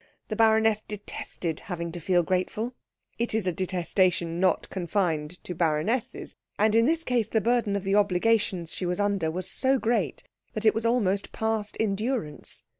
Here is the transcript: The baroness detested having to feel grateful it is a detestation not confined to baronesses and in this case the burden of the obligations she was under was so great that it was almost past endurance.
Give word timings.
The 0.29 0.35
baroness 0.35 0.81
detested 0.81 1.59
having 1.59 1.91
to 1.91 1.99
feel 1.99 2.23
grateful 2.23 2.73
it 3.19 3.35
is 3.35 3.45
a 3.45 3.53
detestation 3.53 4.39
not 4.39 4.67
confined 4.71 5.43
to 5.43 5.53
baronesses 5.53 6.37
and 6.57 6.73
in 6.73 6.85
this 6.85 7.03
case 7.03 7.27
the 7.29 7.39
burden 7.39 7.75
of 7.75 7.83
the 7.83 7.93
obligations 7.93 8.73
she 8.73 8.87
was 8.87 8.99
under 8.99 9.29
was 9.29 9.47
so 9.47 9.77
great 9.77 10.23
that 10.53 10.65
it 10.65 10.73
was 10.73 10.87
almost 10.87 11.31
past 11.33 11.77
endurance. 11.79 12.63